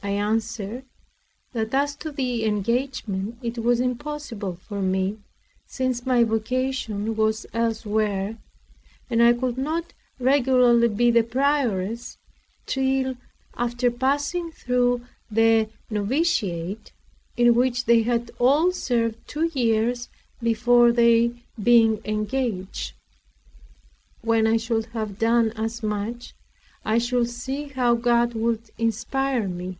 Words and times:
I 0.00 0.12
answered, 0.12 0.84
that 1.52 1.74
as 1.74 1.94
to 1.96 2.10
the 2.10 2.44
engagement 2.46 3.36
it 3.42 3.58
was 3.58 3.78
impossible 3.78 4.54
for 4.54 4.80
me, 4.80 5.18
since 5.66 6.06
my 6.06 6.24
vocation 6.24 7.14
was 7.14 7.44
elsewhere. 7.52 8.38
And 9.10 9.22
I 9.22 9.34
could 9.34 9.58
not 9.58 9.92
regularly 10.18 10.88
be 10.88 11.10
the 11.10 11.24
prioress, 11.24 12.16
till 12.64 13.16
after 13.54 13.90
passing 13.90 14.50
through 14.50 15.04
the 15.30 15.68
novitiate, 15.90 16.92
in 17.36 17.54
which 17.54 17.84
they 17.84 18.02
had 18.04 18.30
all 18.38 18.72
served 18.72 19.18
two 19.28 19.50
years 19.52 20.08
before 20.42 20.90
their 20.90 21.30
being 21.62 22.00
engaged. 22.06 22.92
When 24.22 24.46
I 24.46 24.56
should 24.56 24.86
have 24.86 25.18
done 25.18 25.50
as 25.50 25.82
much, 25.82 26.32
I 26.82 26.96
should 26.96 27.28
see 27.28 27.64
how 27.64 27.94
God 27.94 28.32
would 28.32 28.62
inspire 28.78 29.46
me. 29.48 29.76